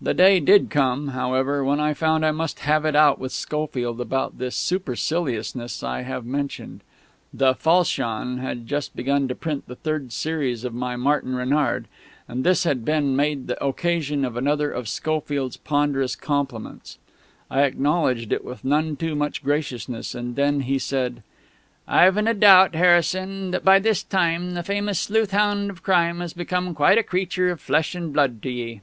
The 0.00 0.14
day 0.14 0.38
did 0.38 0.70
come, 0.70 1.08
however, 1.08 1.64
when 1.64 1.80
I 1.80 1.92
found 1.92 2.24
I 2.24 2.30
must 2.30 2.60
have 2.60 2.84
it 2.84 2.94
out 2.94 3.18
with 3.18 3.32
Schofield 3.32 4.00
about 4.00 4.38
this 4.38 4.54
superciliousness 4.54 5.82
I 5.82 6.02
have 6.02 6.24
mentioned. 6.24 6.82
The 7.34 7.56
Falchion 7.56 8.38
had 8.38 8.68
just 8.68 8.94
begun 8.94 9.26
to 9.26 9.34
print 9.34 9.66
the 9.66 9.74
third 9.74 10.12
series 10.12 10.62
of 10.62 10.72
my 10.72 10.94
Martin 10.94 11.34
Renard; 11.34 11.88
and 12.28 12.44
this 12.44 12.62
had 12.62 12.84
been 12.84 13.16
made 13.16 13.48
the 13.48 13.60
occasion 13.64 14.24
of 14.24 14.36
another 14.36 14.70
of 14.70 14.86
Schofield's 14.88 15.56
ponderous 15.56 16.14
compliments. 16.14 16.98
I 17.50 17.62
acknowledged 17.62 18.30
it 18.32 18.44
with 18.44 18.64
none 18.64 18.94
too 18.94 19.16
much 19.16 19.42
graciousness; 19.42 20.14
and 20.14 20.36
then 20.36 20.60
he 20.60 20.78
said: 20.78 21.24
"I've 21.88 22.14
na 22.14 22.34
doubt, 22.34 22.76
Harrison, 22.76 23.50
that 23.50 23.64
by 23.64 23.80
this 23.80 24.04
time 24.04 24.54
the 24.54 24.62
famous 24.62 25.00
sleuth 25.00 25.32
hound 25.32 25.70
of 25.70 25.82
crime 25.82 26.20
has 26.20 26.34
become 26.34 26.72
quite 26.72 26.98
a 26.98 27.02
creature 27.02 27.50
of 27.50 27.60
flesh 27.60 27.96
and 27.96 28.12
blood 28.12 28.40
to 28.42 28.50
ye." 28.52 28.82